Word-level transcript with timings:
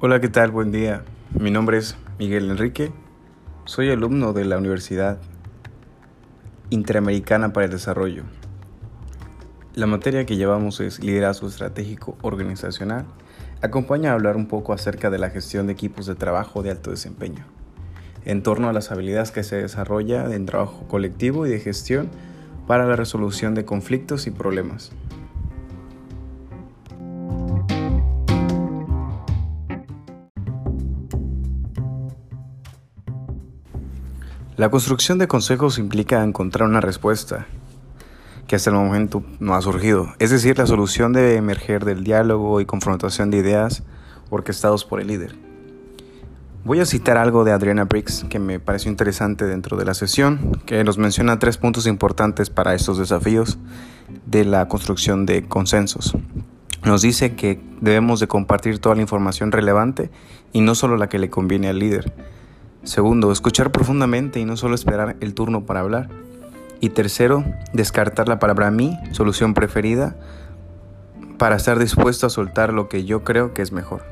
Hola, 0.00 0.20
¿qué 0.20 0.28
tal? 0.28 0.52
Buen 0.52 0.70
día. 0.70 1.02
Mi 1.36 1.50
nombre 1.50 1.76
es 1.76 1.96
Miguel 2.20 2.52
Enrique. 2.52 2.92
Soy 3.64 3.90
alumno 3.90 4.32
de 4.32 4.44
la 4.44 4.56
Universidad 4.56 5.18
Interamericana 6.70 7.52
para 7.52 7.64
el 7.64 7.72
Desarrollo. 7.72 8.22
La 9.74 9.88
materia 9.88 10.24
que 10.24 10.36
llevamos 10.36 10.78
es 10.78 11.02
Liderazgo 11.02 11.48
Estratégico 11.48 12.16
Organizacional. 12.22 13.06
Acompaña 13.60 14.12
a 14.12 14.14
hablar 14.14 14.36
un 14.36 14.46
poco 14.46 14.72
acerca 14.72 15.10
de 15.10 15.18
la 15.18 15.30
gestión 15.30 15.66
de 15.66 15.72
equipos 15.72 16.06
de 16.06 16.14
trabajo 16.14 16.62
de 16.62 16.70
alto 16.70 16.92
desempeño, 16.92 17.44
en 18.24 18.44
torno 18.44 18.68
a 18.68 18.72
las 18.72 18.92
habilidades 18.92 19.32
que 19.32 19.42
se 19.42 19.56
desarrolla 19.56 20.32
en 20.32 20.46
trabajo 20.46 20.86
colectivo 20.86 21.44
y 21.44 21.50
de 21.50 21.58
gestión 21.58 22.08
para 22.68 22.86
la 22.86 22.94
resolución 22.94 23.56
de 23.56 23.64
conflictos 23.64 24.28
y 24.28 24.30
problemas. 24.30 24.92
La 34.58 34.70
construcción 34.70 35.18
de 35.18 35.28
consejos 35.28 35.78
implica 35.78 36.24
encontrar 36.24 36.68
una 36.68 36.80
respuesta 36.80 37.46
que 38.48 38.56
hasta 38.56 38.70
el 38.70 38.76
momento 38.76 39.22
no 39.38 39.54
ha 39.54 39.62
surgido, 39.62 40.12
es 40.18 40.30
decir, 40.30 40.58
la 40.58 40.66
solución 40.66 41.12
debe 41.12 41.36
emerger 41.36 41.84
del 41.84 42.02
diálogo 42.02 42.60
y 42.60 42.66
confrontación 42.66 43.30
de 43.30 43.36
ideas 43.36 43.84
orquestados 44.30 44.84
por 44.84 45.00
el 45.00 45.06
líder. 45.06 45.36
Voy 46.64 46.80
a 46.80 46.86
citar 46.86 47.18
algo 47.18 47.44
de 47.44 47.52
Adriana 47.52 47.84
Briggs 47.84 48.26
que 48.28 48.40
me 48.40 48.58
pareció 48.58 48.90
interesante 48.90 49.44
dentro 49.44 49.76
de 49.76 49.84
la 49.84 49.94
sesión, 49.94 50.60
que 50.66 50.82
nos 50.82 50.98
menciona 50.98 51.38
tres 51.38 51.56
puntos 51.56 51.86
importantes 51.86 52.50
para 52.50 52.74
estos 52.74 52.98
desafíos 52.98 53.58
de 54.26 54.44
la 54.44 54.66
construcción 54.66 55.24
de 55.24 55.46
consensos. 55.46 56.16
Nos 56.82 57.02
dice 57.02 57.36
que 57.36 57.60
debemos 57.80 58.18
de 58.18 58.26
compartir 58.26 58.80
toda 58.80 58.96
la 58.96 59.02
información 59.02 59.52
relevante 59.52 60.10
y 60.52 60.62
no 60.62 60.74
solo 60.74 60.96
la 60.96 61.08
que 61.08 61.20
le 61.20 61.30
conviene 61.30 61.68
al 61.68 61.78
líder 61.78 62.12
Segundo, 62.84 63.32
escuchar 63.32 63.72
profundamente 63.72 64.40
y 64.40 64.44
no 64.44 64.56
solo 64.56 64.74
esperar 64.74 65.16
el 65.20 65.34
turno 65.34 65.66
para 65.66 65.80
hablar. 65.80 66.08
Y 66.80 66.90
tercero, 66.90 67.44
descartar 67.72 68.28
la 68.28 68.38
palabra 68.38 68.70
mí, 68.70 68.98
solución 69.12 69.52
preferida, 69.52 70.16
para 71.38 71.56
estar 71.56 71.78
dispuesto 71.78 72.26
a 72.26 72.30
soltar 72.30 72.72
lo 72.72 72.88
que 72.88 73.04
yo 73.04 73.24
creo 73.24 73.52
que 73.52 73.62
es 73.62 73.72
mejor. 73.72 74.02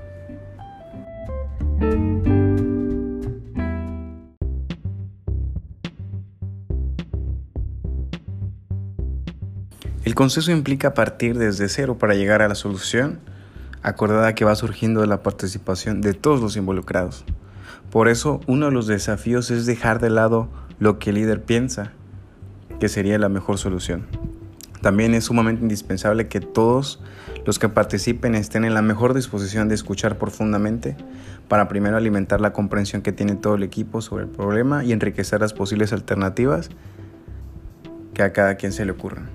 El 10.04 10.14
consenso 10.14 10.52
implica 10.52 10.94
partir 10.94 11.36
desde 11.36 11.68
cero 11.68 11.98
para 11.98 12.14
llegar 12.14 12.40
a 12.40 12.48
la 12.48 12.54
solución 12.54 13.18
acordada 13.82 14.34
que 14.34 14.44
va 14.44 14.54
surgiendo 14.54 15.00
de 15.00 15.06
la 15.06 15.22
participación 15.22 16.00
de 16.00 16.14
todos 16.14 16.40
los 16.40 16.56
involucrados. 16.56 17.24
Por 17.96 18.08
eso 18.08 18.42
uno 18.46 18.66
de 18.66 18.72
los 18.72 18.86
desafíos 18.86 19.50
es 19.50 19.64
dejar 19.64 20.00
de 20.00 20.10
lado 20.10 20.50
lo 20.78 20.98
que 20.98 21.08
el 21.08 21.16
líder 21.16 21.42
piensa 21.42 21.92
que 22.78 22.90
sería 22.90 23.18
la 23.18 23.30
mejor 23.30 23.56
solución. 23.56 24.04
También 24.82 25.14
es 25.14 25.24
sumamente 25.24 25.62
indispensable 25.62 26.28
que 26.28 26.40
todos 26.40 27.02
los 27.46 27.58
que 27.58 27.70
participen 27.70 28.34
estén 28.34 28.66
en 28.66 28.74
la 28.74 28.82
mejor 28.82 29.14
disposición 29.14 29.70
de 29.70 29.76
escuchar 29.76 30.18
profundamente 30.18 30.94
para 31.48 31.68
primero 31.68 31.96
alimentar 31.96 32.38
la 32.38 32.52
comprensión 32.52 33.00
que 33.00 33.12
tiene 33.12 33.34
todo 33.34 33.54
el 33.54 33.62
equipo 33.62 34.02
sobre 34.02 34.24
el 34.24 34.30
problema 34.30 34.84
y 34.84 34.92
enriquecer 34.92 35.40
las 35.40 35.54
posibles 35.54 35.94
alternativas 35.94 36.68
que 38.12 38.22
a 38.22 38.34
cada 38.34 38.56
quien 38.56 38.72
se 38.72 38.84
le 38.84 38.92
ocurran. 38.92 39.30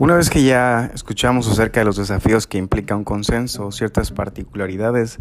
Una 0.00 0.16
vez 0.16 0.30
que 0.30 0.42
ya 0.42 0.90
escuchamos 0.94 1.46
acerca 1.46 1.80
de 1.80 1.84
los 1.84 1.98
desafíos 1.98 2.46
que 2.46 2.56
implica 2.56 2.96
un 2.96 3.04
consenso, 3.04 3.70
ciertas 3.70 4.10
particularidades, 4.10 5.18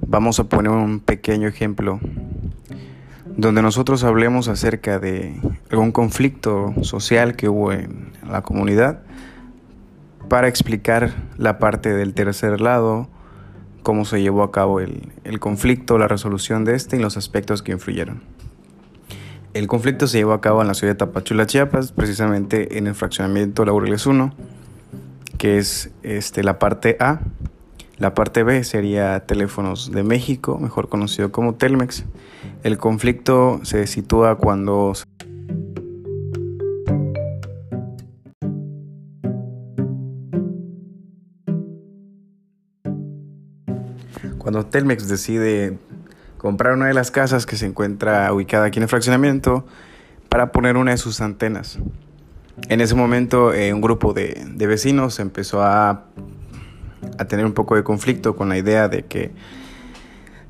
vamos 0.00 0.40
a 0.40 0.44
poner 0.44 0.72
un 0.72 1.00
pequeño 1.00 1.46
ejemplo 1.46 2.00
donde 3.36 3.60
nosotros 3.60 4.04
hablemos 4.04 4.48
acerca 4.48 4.98
de 4.98 5.38
algún 5.70 5.92
conflicto 5.92 6.72
social 6.80 7.36
que 7.36 7.50
hubo 7.50 7.72
en 7.72 8.12
la 8.26 8.40
comunidad 8.40 9.02
para 10.30 10.48
explicar 10.48 11.12
la 11.36 11.58
parte 11.58 11.92
del 11.92 12.14
tercer 12.14 12.62
lado, 12.62 13.10
cómo 13.82 14.06
se 14.06 14.22
llevó 14.22 14.44
a 14.44 14.50
cabo 14.50 14.80
el, 14.80 15.12
el 15.24 15.40
conflicto, 15.40 15.98
la 15.98 16.08
resolución 16.08 16.64
de 16.64 16.74
este 16.74 16.96
y 16.96 17.00
los 17.00 17.18
aspectos 17.18 17.62
que 17.62 17.72
influyeron. 17.72 18.22
El 19.56 19.68
conflicto 19.68 20.06
se 20.06 20.18
llevó 20.18 20.34
a 20.34 20.42
cabo 20.42 20.60
en 20.60 20.68
la 20.68 20.74
ciudad 20.74 20.92
de 20.92 20.98
Tapachula, 20.98 21.46
Chiapas, 21.46 21.90
precisamente 21.90 22.76
en 22.76 22.86
el 22.86 22.94
fraccionamiento 22.94 23.64
Laureles 23.64 24.04
1, 24.04 24.34
que 25.38 25.56
es 25.56 25.90
este, 26.02 26.44
la 26.44 26.58
parte 26.58 26.98
A. 27.00 27.20
La 27.96 28.12
parte 28.12 28.42
B 28.42 28.64
sería 28.64 29.20
Teléfonos 29.20 29.90
de 29.92 30.02
México, 30.02 30.58
mejor 30.58 30.90
conocido 30.90 31.32
como 31.32 31.54
Telmex. 31.54 32.04
El 32.64 32.76
conflicto 32.76 33.60
se 33.62 33.86
sitúa 33.86 34.36
cuando 34.36 34.92
cuando 44.36 44.66
Telmex 44.66 45.08
decide 45.08 45.78
comprar 46.38 46.74
una 46.74 46.86
de 46.86 46.94
las 46.94 47.10
casas 47.10 47.46
que 47.46 47.56
se 47.56 47.66
encuentra 47.66 48.32
ubicada 48.32 48.66
aquí 48.66 48.78
en 48.78 48.84
el 48.84 48.88
fraccionamiento 48.88 49.66
para 50.28 50.52
poner 50.52 50.76
una 50.76 50.92
de 50.92 50.98
sus 50.98 51.20
antenas. 51.20 51.78
En 52.68 52.80
ese 52.80 52.94
momento 52.94 53.52
eh, 53.52 53.72
un 53.72 53.80
grupo 53.80 54.12
de, 54.12 54.44
de, 54.48 54.66
vecinos 54.66 55.18
empezó 55.18 55.62
a, 55.62 56.04
a 57.18 57.24
tener 57.26 57.44
un 57.44 57.52
poco 57.52 57.76
de 57.76 57.84
conflicto 57.84 58.34
con 58.34 58.48
la 58.48 58.56
idea 58.56 58.88
de 58.88 59.04
que 59.04 59.32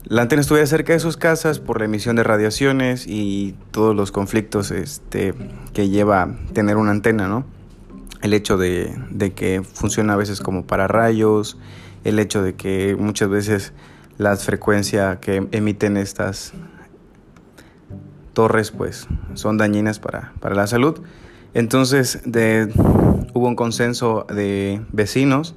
la 0.05 0.23
antena 0.23 0.41
estuviera 0.41 0.67
cerca 0.69 0.93
de 0.93 1.01
sus 1.01 1.17
casas 1.17 1.59
por 1.59 1.81
la 1.81 1.87
emisión 1.87 2.15
de 2.15 2.23
radiaciones 2.23 3.07
y 3.09 3.57
todos 3.73 3.97
los 3.97 4.13
conflictos 4.13 4.71
este, 4.71 5.35
que 5.73 5.89
lleva 5.89 6.37
tener 6.53 6.77
una 6.77 6.93
antena, 6.93 7.27
¿no? 7.27 7.45
El 8.23 8.33
hecho 8.33 8.57
de, 8.57 8.97
de 9.11 9.33
que 9.33 9.63
funciona 9.65 10.13
a 10.13 10.17
veces 10.17 10.41
como 10.41 10.65
para 10.65 10.87
rayos, 10.87 11.59
el 12.05 12.21
hecho 12.21 12.41
de 12.43 12.55
que 12.55 12.97
muchas 12.97 13.29
veces 13.29 13.73
las 14.19 14.45
frecuencias 14.45 15.19
que 15.19 15.47
emiten 15.53 15.97
estas 15.97 16.53
torres 18.33 18.71
pues 18.71 19.07
son 19.35 19.57
dañinas 19.57 19.99
para, 19.99 20.33
para 20.41 20.55
la 20.55 20.67
salud. 20.67 21.01
Entonces 21.55 22.21
hubo 23.33 23.49
un 23.49 23.57
consenso 23.57 24.27
de 24.29 24.83
vecinos 24.93 25.55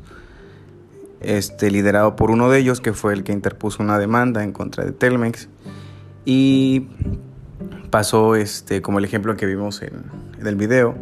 este, 1.19 1.71
liderado 1.71 2.15
por 2.15 2.31
uno 2.31 2.49
de 2.49 2.59
ellos 2.59 2.79
que 2.79 2.93
fue 2.93 3.13
el 3.13 3.23
que 3.23 3.33
interpuso 3.33 3.83
una 3.83 3.97
demanda 3.97 4.43
en 4.43 4.53
contra 4.53 4.85
de 4.85 4.91
Telmex 4.93 5.49
y 6.23 6.87
pasó 7.89 8.35
este, 8.35 8.81
como 8.81 8.99
el 8.99 9.05
ejemplo 9.05 9.35
que 9.35 9.45
vimos 9.45 9.81
en, 9.81 10.03
en 10.39 10.47
el 10.47 10.55
video 10.55 10.95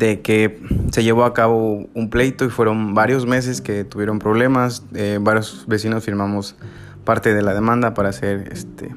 de 0.00 0.22
que 0.22 0.58
se 0.90 1.04
llevó 1.04 1.24
a 1.24 1.34
cabo 1.34 1.86
un 1.92 2.08
pleito 2.08 2.46
y 2.46 2.48
fueron 2.48 2.94
varios 2.94 3.26
meses 3.26 3.60
que 3.60 3.84
tuvieron 3.84 4.18
problemas. 4.18 4.82
Eh, 4.94 5.18
varios 5.20 5.66
vecinos 5.68 6.04
firmamos 6.04 6.56
parte 7.04 7.34
de 7.34 7.42
la 7.42 7.52
demanda 7.52 7.92
para 7.92 8.10
ser 8.12 8.48
este, 8.50 8.94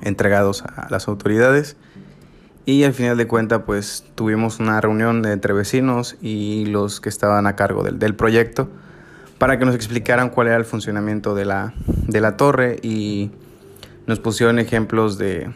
entregados 0.00 0.62
a 0.62 0.86
las 0.90 1.08
autoridades. 1.08 1.76
Y 2.66 2.84
al 2.84 2.94
final 2.94 3.16
de 3.16 3.26
cuentas, 3.26 3.62
pues 3.66 4.04
tuvimos 4.14 4.60
una 4.60 4.80
reunión 4.80 5.26
entre 5.26 5.52
vecinos 5.52 6.16
y 6.22 6.66
los 6.66 7.00
que 7.00 7.08
estaban 7.08 7.48
a 7.48 7.56
cargo 7.56 7.82
del, 7.82 7.98
del 7.98 8.14
proyecto 8.14 8.68
para 9.38 9.58
que 9.58 9.64
nos 9.64 9.74
explicaran 9.74 10.30
cuál 10.30 10.46
era 10.46 10.56
el 10.56 10.64
funcionamiento 10.64 11.34
de 11.34 11.46
la, 11.46 11.74
de 11.86 12.20
la 12.20 12.36
torre 12.36 12.78
y 12.80 13.32
nos 14.06 14.20
pusieron 14.20 14.60
ejemplos 14.60 15.18
de, 15.18 15.50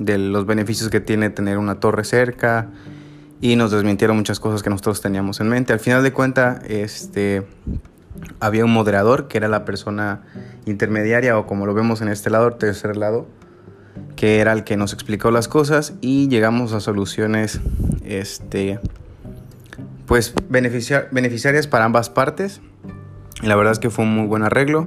de 0.00 0.18
los 0.18 0.44
beneficios 0.44 0.90
que 0.90 1.00
tiene 1.00 1.30
tener 1.30 1.56
una 1.58 1.78
torre 1.78 2.02
cerca 2.02 2.68
y 3.42 3.56
nos 3.56 3.72
desmintieron 3.72 4.16
muchas 4.16 4.38
cosas 4.38 4.62
que 4.62 4.70
nosotros 4.70 5.00
teníamos 5.02 5.40
en 5.40 5.48
mente. 5.48 5.72
Al 5.72 5.80
final 5.80 6.04
de 6.04 6.12
cuentas, 6.12 6.62
este, 6.68 7.42
había 8.38 8.64
un 8.64 8.72
moderador 8.72 9.26
que 9.26 9.36
era 9.36 9.48
la 9.48 9.64
persona 9.64 10.22
intermediaria 10.64 11.36
o 11.36 11.44
como 11.44 11.66
lo 11.66 11.74
vemos 11.74 12.00
en 12.02 12.08
este 12.08 12.30
lado, 12.30 12.46
el 12.46 12.54
tercer 12.54 12.96
lado, 12.96 13.26
que 14.14 14.38
era 14.38 14.52
el 14.52 14.62
que 14.62 14.76
nos 14.76 14.92
explicó 14.92 15.32
las 15.32 15.48
cosas 15.48 15.94
y 16.00 16.28
llegamos 16.28 16.72
a 16.72 16.78
soluciones 16.78 17.60
este, 18.04 18.78
pues 20.06 20.34
beneficiarias 20.48 21.66
para 21.66 21.84
ambas 21.84 22.10
partes. 22.10 22.60
Y 23.42 23.48
la 23.48 23.56
verdad 23.56 23.72
es 23.72 23.80
que 23.80 23.90
fue 23.90 24.04
un 24.04 24.14
muy 24.14 24.28
buen 24.28 24.44
arreglo. 24.44 24.86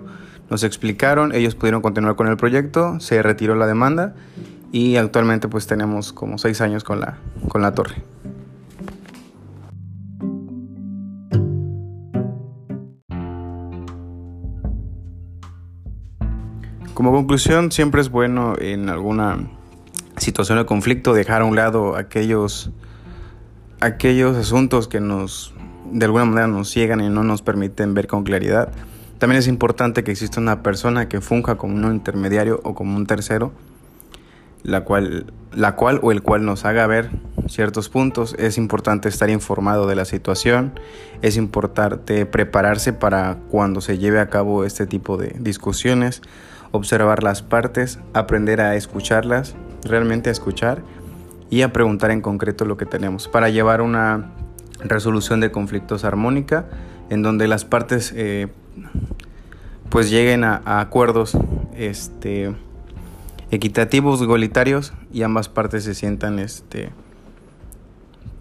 Nos 0.49 0.63
explicaron, 0.63 1.35
ellos 1.35 1.55
pudieron 1.55 1.81
continuar 1.81 2.15
con 2.15 2.27
el 2.27 2.37
proyecto, 2.37 3.01
se 3.01 3.21
retiró 3.21 3.55
la 3.55 3.67
demanda 3.67 4.15
y 4.71 4.95
actualmente 4.95 5.49
pues 5.49 5.67
tenemos 5.67 6.13
como 6.13 6.37
seis 6.37 6.61
años 6.61 6.85
con 6.85 7.01
la, 7.01 7.17
con 7.49 7.61
la 7.61 7.73
torre. 7.73 7.95
Como 16.95 17.12
conclusión, 17.12 17.74
siempre 17.74 18.00
es 18.00 18.09
bueno 18.09 18.53
en 18.57 18.88
alguna 18.88 19.50
situación 20.15 20.59
de 20.59 20.65
conflicto, 20.65 21.13
dejar 21.13 21.42
a 21.42 21.45
un 21.45 21.57
lado 21.57 21.97
aquellos, 21.97 22.71
aquellos 23.81 24.38
asuntos 24.38 24.88
que 24.88 25.01
nos, 25.01 25.53
de 25.92 26.06
alguna 26.06 26.24
manera 26.24 26.47
nos 26.47 26.69
ciegan 26.69 27.01
y 27.01 27.09
no 27.09 27.25
nos 27.25 27.42
permiten 27.42 27.94
ver 27.95 28.07
con 28.07 28.24
claridad. 28.24 28.71
También 29.18 29.39
es 29.39 29.50
importante 29.50 30.06
que 30.06 30.12
exista 30.12 30.39
una 30.39 30.63
persona 30.63 31.09
que 31.09 31.19
funja 31.19 31.56
como 31.56 31.75
un 31.75 31.94
intermediario 31.94 32.62
o 32.63 32.75
como 32.75 32.95
un 32.95 33.06
tercero, 33.06 33.51
la 34.63 34.86
cual, 34.86 35.33
la 35.51 35.75
cual 35.75 36.00
o 36.01 36.13
el 36.13 36.21
cual 36.21 36.45
nos 36.45 36.63
haga 36.63 36.88
ver 36.88 37.09
ciertos 37.50 37.89
puntos. 37.89 38.38
Es 38.39 38.57
importante 38.57 39.09
estar 39.09 39.30
informado 39.30 39.86
de 39.86 39.95
la 39.95 40.06
situación, 40.06 40.80
es 41.21 41.36
importante 41.36 42.25
prepararse 42.25 42.94
para 42.94 43.36
cuando 43.50 43.81
se 43.81 43.98
lleve 43.98 44.21
a 44.21 44.30
cabo 44.30 44.63
este 44.63 44.88
tipo 44.88 45.18
de 45.18 45.36
discusiones, 45.39 46.21
observar 46.75 47.24
las 47.24 47.42
partes, 47.42 48.00
aprender 48.13 48.62
a 48.62 48.75
escucharlas, 48.75 49.56
realmente 49.83 50.30
a 50.30 50.31
escuchar 50.31 50.81
y 51.50 51.62
a 51.62 51.72
preguntar 51.72 52.12
en 52.12 52.22
concreto 52.22 52.66
lo 52.66 52.77
que 52.77 52.86
tenemos 52.86 53.27
para 53.27 53.50
llevar 53.50 53.81
una 53.81 54.31
resolución 54.83 55.39
de 55.39 55.51
conflictos 55.51 56.04
armónica 56.04 56.66
en 57.10 57.22
donde 57.22 57.48
las 57.48 57.66
partes 57.66 58.13
eh, 58.16 58.48
pues 59.89 60.10
lleguen 60.10 60.44
a, 60.44 60.62
acuerdos 60.66 61.38
este, 61.75 62.56
equitativos, 63.51 64.22
igualitarios 64.22 64.94
y 65.13 65.24
ambas 65.24 65.50
partes 65.50 65.83
se 65.83 65.94
sientan 65.94 66.39
este, 66.39 66.89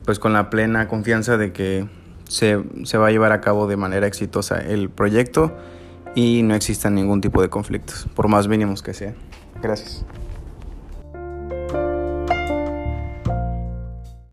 pues 0.04 0.18
con 0.18 0.32
la 0.32 0.50
plena 0.50 0.88
confianza 0.88 1.36
de 1.36 1.52
que 1.52 1.86
se, 2.28 2.62
se 2.84 2.98
va 2.98 3.08
a 3.08 3.10
llevar 3.10 3.32
a 3.32 3.40
cabo 3.40 3.66
de 3.66 3.76
manera 3.76 4.06
exitosa 4.06 4.58
el 4.58 4.88
proyecto 4.88 5.54
y 6.14 6.42
no 6.42 6.54
existan 6.54 6.94
ningún 6.94 7.20
tipo 7.20 7.42
de 7.42 7.48
conflictos, 7.48 8.06
por 8.14 8.28
más 8.28 8.48
mínimos 8.48 8.82
que 8.82 8.94
sean. 8.94 9.14
Gracias. 9.62 10.04